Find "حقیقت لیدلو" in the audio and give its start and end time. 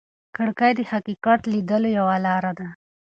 0.91-1.89